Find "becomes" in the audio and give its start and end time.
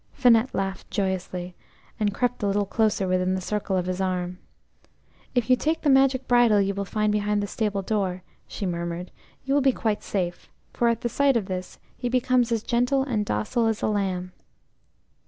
12.09-12.51